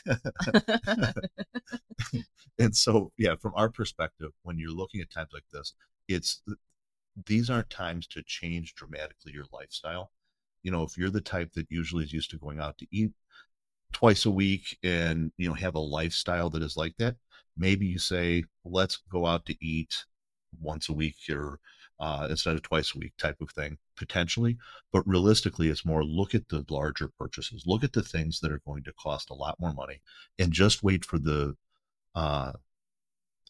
and 2.59 2.75
so, 2.75 3.11
yeah, 3.17 3.35
from 3.41 3.53
our 3.55 3.69
perspective, 3.69 4.31
when 4.43 4.57
you're 4.57 4.71
looking 4.71 5.01
at 5.01 5.09
times 5.09 5.29
like 5.33 5.45
this, 5.51 5.73
it's 6.07 6.41
these 7.25 7.49
aren't 7.49 7.69
times 7.69 8.07
to 8.07 8.23
change 8.23 8.75
dramatically 8.75 9.33
your 9.33 9.45
lifestyle. 9.51 10.11
You 10.63 10.71
know, 10.71 10.83
if 10.83 10.97
you're 10.97 11.09
the 11.09 11.21
type 11.21 11.53
that 11.53 11.67
usually 11.69 12.03
is 12.03 12.13
used 12.13 12.29
to 12.31 12.37
going 12.37 12.59
out 12.59 12.77
to 12.79 12.87
eat 12.91 13.11
twice 13.91 14.25
a 14.25 14.31
week 14.31 14.77
and, 14.83 15.31
you 15.37 15.47
know, 15.47 15.53
have 15.53 15.75
a 15.75 15.79
lifestyle 15.79 16.49
that 16.51 16.63
is 16.63 16.77
like 16.77 16.95
that, 16.97 17.15
maybe 17.57 17.85
you 17.85 17.99
say, 17.99 18.43
let's 18.65 18.97
go 19.11 19.25
out 19.25 19.45
to 19.45 19.65
eat 19.65 20.05
once 20.59 20.89
a 20.89 20.93
week 20.93 21.15
or 21.29 21.59
uh, 21.99 22.27
instead 22.29 22.55
of 22.55 22.63
twice 22.63 22.95
a 22.95 22.99
week 22.99 23.13
type 23.17 23.39
of 23.41 23.51
thing, 23.51 23.77
potentially. 23.95 24.57
But 24.91 25.07
realistically, 25.07 25.69
it's 25.69 25.85
more 25.85 26.03
look 26.03 26.33
at 26.33 26.49
the 26.49 26.65
larger 26.69 27.09
purchases, 27.19 27.63
look 27.67 27.83
at 27.83 27.93
the 27.93 28.01
things 28.01 28.39
that 28.39 28.51
are 28.51 28.61
going 28.65 28.83
to 28.83 28.93
cost 28.93 29.29
a 29.29 29.35
lot 29.35 29.59
more 29.59 29.73
money, 29.73 30.01
and 30.39 30.51
just 30.51 30.83
wait 30.83 31.05
for 31.05 31.19
the 31.19 31.55
uh, 32.15 32.53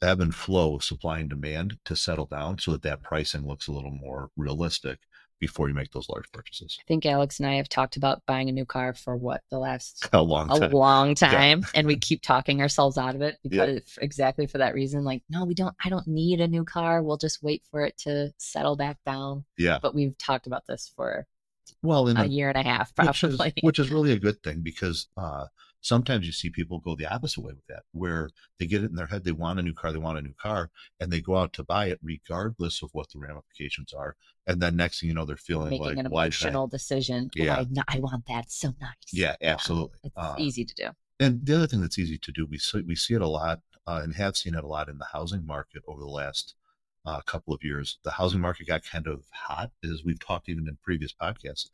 ebb 0.01 0.19
and 0.19 0.35
flow 0.35 0.75
of 0.75 0.83
supply 0.83 1.19
and 1.19 1.29
demand 1.29 1.77
to 1.85 1.95
settle 1.95 2.25
down 2.25 2.59
so 2.59 2.71
that 2.71 2.81
that 2.81 3.03
pricing 3.03 3.47
looks 3.47 3.67
a 3.67 3.71
little 3.71 3.91
more 3.91 4.29
realistic 4.35 4.99
before 5.41 5.67
you 5.67 5.73
make 5.73 5.91
those 5.91 6.07
large 6.07 6.31
purchases. 6.31 6.77
I 6.79 6.83
think 6.87 7.05
Alex 7.05 7.39
and 7.39 7.49
I 7.49 7.55
have 7.55 7.67
talked 7.67 7.97
about 7.97 8.21
buying 8.25 8.47
a 8.47 8.53
new 8.53 8.63
car 8.63 8.93
for 8.93 9.17
what 9.17 9.41
the 9.49 9.59
last 9.59 10.07
A 10.13 10.21
long 10.21 10.49
a 10.49 10.59
time. 10.59 10.71
long 10.71 11.15
time, 11.15 11.65
and 11.75 11.85
we 11.85 11.97
keep 11.97 12.21
talking 12.21 12.61
ourselves 12.61 12.97
out 12.97 13.15
of 13.15 13.21
it 13.21 13.37
Yeah. 13.43 13.65
because 13.65 13.97
exactly 14.01 14.47
for 14.47 14.59
that 14.59 14.73
reason. 14.73 15.03
Like, 15.03 15.23
no, 15.29 15.43
we 15.43 15.53
don't. 15.55 15.75
I 15.83 15.89
don't 15.89 16.07
need 16.07 16.39
a 16.39 16.47
new 16.47 16.63
car. 16.63 17.03
We'll 17.03 17.17
just 17.17 17.43
wait 17.43 17.63
for 17.69 17.83
it 17.83 17.97
to 18.03 18.31
settle 18.37 18.77
back 18.77 18.99
down. 19.05 19.43
Yeah. 19.57 19.79
But 19.81 19.93
we've 19.95 20.17
talked 20.17 20.47
about 20.47 20.65
this 20.67 20.91
for 20.95 21.25
Well, 21.81 22.07
in 22.07 22.15
a 22.17 22.21
a, 22.21 22.25
year 22.27 22.49
and 22.49 22.57
a 22.57 22.63
half, 22.63 22.93
which 22.97 23.23
is, 23.23 23.35
probably. 23.35 23.53
which 23.61 23.79
is 23.79 23.91
really 23.91 24.11
a 24.13 24.19
good 24.19 24.41
thing 24.43 24.61
because 24.61 25.07
uh, 25.17 25.47
sometimes 25.81 26.25
you 26.25 26.31
see 26.31 26.49
people 26.49 26.79
go 26.79 26.95
the 26.95 27.11
opposite 27.11 27.41
way 27.41 27.53
with 27.53 27.65
that, 27.67 27.83
where 27.91 28.29
they 28.59 28.67
get 28.67 28.83
it 28.83 28.89
in 28.89 28.95
their 28.95 29.07
head, 29.07 29.23
they 29.23 29.31
want 29.31 29.59
a 29.59 29.63
new 29.63 29.73
car, 29.73 29.91
they 29.91 29.97
want 29.97 30.17
a 30.17 30.21
new 30.21 30.33
car, 30.41 30.69
and 30.99 31.11
they 31.11 31.21
go 31.21 31.37
out 31.37 31.53
to 31.53 31.63
buy 31.63 31.87
it 31.87 31.99
regardless 32.01 32.81
of 32.81 32.89
what 32.93 33.11
the 33.11 33.19
ramifications 33.19 33.93
are. 33.93 34.15
And 34.47 34.61
then 34.61 34.75
next 34.75 34.99
thing 34.99 35.09
you 35.09 35.15
know, 35.15 35.25
they're 35.25 35.37
feeling 35.37 35.69
making 35.71 35.85
like, 35.85 35.97
an 35.97 36.07
why 36.11 36.25
did 36.25 36.35
I? 36.35 36.47
emotional 36.47 36.67
decision. 36.67 37.31
Oh, 37.39 37.43
Yeah. 37.43 37.55
I, 37.87 37.97
I 37.97 37.99
want 37.99 38.25
that. 38.27 38.51
So 38.51 38.73
nice. 38.79 38.93
Yeah, 39.11 39.35
absolutely. 39.41 39.97
It's 40.03 40.13
Uh, 40.15 40.35
easy 40.37 40.65
to 40.65 40.73
do. 40.75 40.89
And 41.19 41.45
the 41.45 41.55
other 41.55 41.67
thing 41.67 41.81
that's 41.81 41.99
easy 41.99 42.17
to 42.17 42.31
do, 42.31 42.45
we 42.45 42.57
see, 42.57 42.81
we 42.81 42.95
see 42.95 43.13
it 43.13 43.21
a 43.21 43.27
lot 43.27 43.61
uh, 43.87 44.01
and 44.03 44.15
have 44.15 44.37
seen 44.37 44.55
it 44.55 44.63
a 44.63 44.67
lot 44.67 44.89
in 44.89 44.97
the 44.97 45.05
housing 45.11 45.45
market 45.45 45.83
over 45.87 46.01
the 46.01 46.07
last 46.07 46.55
uh, 47.05 47.21
couple 47.21 47.53
of 47.53 47.63
years. 47.63 47.99
The 48.03 48.11
housing 48.11 48.41
market 48.41 48.67
got 48.67 48.83
kind 48.83 49.07
of 49.07 49.23
hot, 49.31 49.71
as 49.83 50.03
we've 50.03 50.19
talked 50.19 50.49
even 50.49 50.67
in 50.67 50.77
previous 50.83 51.13
podcasts. 51.13 51.69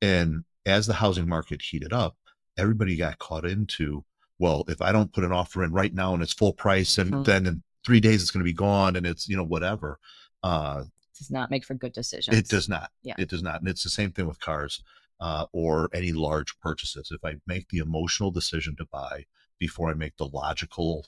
And 0.00 0.44
as 0.66 0.86
the 0.86 0.94
housing 0.94 1.28
market 1.28 1.62
heated 1.62 1.92
up, 1.92 2.16
everybody 2.58 2.96
got 2.96 3.18
caught 3.18 3.44
into, 3.44 4.04
well, 4.38 4.64
if 4.68 4.80
I 4.82 4.92
don't 4.92 5.12
put 5.12 5.24
an 5.24 5.32
offer 5.32 5.64
in 5.64 5.72
right 5.72 5.92
now 5.94 6.14
and 6.14 6.22
it's 6.22 6.32
full 6.32 6.52
price, 6.52 6.98
and 6.98 7.12
Mhm. 7.12 7.24
then 7.24 7.46
in 7.46 7.62
three 7.84 8.00
days 8.00 8.22
it's 8.22 8.30
going 8.30 8.40
to 8.44 8.48
be 8.50 8.52
gone, 8.52 8.96
and 8.96 9.06
it's 9.06 9.28
you 9.28 9.36
know 9.36 9.44
whatever. 9.44 9.98
Uh, 10.42 10.84
does 11.18 11.30
not 11.30 11.50
make 11.50 11.64
for 11.64 11.74
good 11.74 11.92
decisions. 11.92 12.36
it 12.36 12.48
does 12.48 12.68
not. 12.68 12.90
Yeah. 13.02 13.14
It 13.18 13.28
does 13.28 13.42
not. 13.42 13.60
And 13.60 13.68
it's 13.68 13.84
the 13.84 13.90
same 13.90 14.10
thing 14.12 14.26
with 14.26 14.40
cars 14.40 14.82
uh, 15.20 15.46
or 15.52 15.88
any 15.94 16.10
large 16.12 16.58
purchases. 16.60 17.12
If 17.12 17.24
I 17.24 17.36
make 17.46 17.68
the 17.68 17.78
emotional 17.78 18.30
decision 18.32 18.74
to 18.76 18.86
buy 18.86 19.26
before 19.58 19.88
I 19.90 19.94
make 19.94 20.16
the 20.16 20.26
logical, 20.26 21.06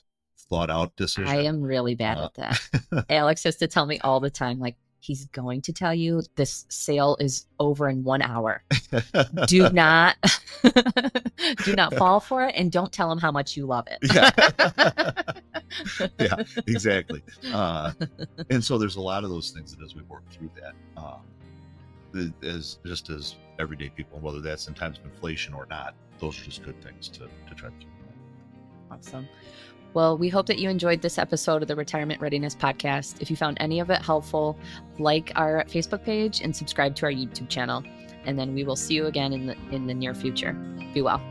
thought 0.49 0.69
out 0.69 0.95
decision, 0.95 1.27
I 1.27 1.43
am 1.43 1.59
really 1.61 1.95
bad 1.95 2.17
Uh, 2.17 2.25
at 2.25 2.33
that. 2.35 3.05
Alex 3.09 3.43
has 3.43 3.57
to 3.57 3.67
tell 3.67 3.85
me 3.85 3.99
all 3.99 4.19
the 4.21 4.29
time, 4.29 4.59
like, 4.59 4.77
he's 5.05 5.25
going 5.25 5.61
to 5.61 5.71
tell 5.71 5.93
you 5.93 6.23
this 6.35 6.65
sale 6.69 7.15
is 7.19 7.45
over 7.59 7.87
in 7.87 8.03
one 8.03 8.21
hour. 8.21 8.63
Do 9.47 9.69
not 9.69 10.15
do 11.65 11.75
not 11.75 11.93
fall 11.93 12.19
for 12.19 12.43
it 12.45 12.55
and 12.55 12.71
don't 12.71 12.91
tell 12.91 13.11
him 13.11 13.19
how 13.19 13.31
much 13.31 13.55
you 13.55 13.65
love 13.65 13.87
it. 13.87 13.99
yeah. 14.13 14.31
yeah, 16.19 16.43
exactly. 16.67 17.21
Uh, 17.53 17.91
and 18.49 18.63
so 18.63 18.77
there's 18.77 18.95
a 18.95 19.01
lot 19.01 19.23
of 19.23 19.29
those 19.29 19.51
things 19.51 19.75
that 19.75 19.83
as 19.83 19.95
we 19.95 20.01
work 20.03 20.23
through 20.31 20.49
that, 20.55 20.73
uh, 20.97 21.17
as 22.43 22.79
just 22.85 23.09
as 23.09 23.35
everyday 23.59 23.89
people, 23.89 24.19
whether 24.19 24.39
that's 24.39 24.67
in 24.67 24.73
times 24.73 24.97
of 24.97 25.05
inflation 25.05 25.53
or 25.53 25.67
not, 25.69 25.95
those 26.19 26.39
are 26.41 26.45
just 26.45 26.63
good 26.63 26.81
things 26.81 27.09
to, 27.09 27.19
to 27.47 27.55
try 27.55 27.69
to 27.69 27.75
keep. 27.77 27.89
Awesome. 28.91 29.27
Well, 29.95 30.17
we 30.17 30.27
hope 30.27 30.47
that 30.47 30.59
you 30.59 30.69
enjoyed 30.69 31.01
this 31.01 31.17
episode 31.17 31.61
of 31.61 31.69
the 31.69 31.75
Retirement 31.75 32.19
Readiness 32.19 32.53
Podcast. 32.53 33.21
If 33.21 33.29
you 33.29 33.37
found 33.37 33.55
any 33.61 33.79
of 33.79 33.89
it 33.89 34.01
helpful, 34.01 34.59
like 34.99 35.31
our 35.37 35.63
Facebook 35.69 36.03
page 36.03 36.41
and 36.41 36.53
subscribe 36.53 36.97
to 36.97 37.05
our 37.05 37.11
YouTube 37.13 37.47
channel. 37.47 37.81
And 38.25 38.37
then 38.37 38.53
we 38.53 38.65
will 38.65 38.75
see 38.75 38.93
you 38.93 39.05
again 39.05 39.31
in 39.31 39.45
the 39.47 39.55
in 39.71 39.87
the 39.87 39.93
near 39.93 40.13
future. 40.13 40.51
Be 40.93 41.01
well. 41.01 41.21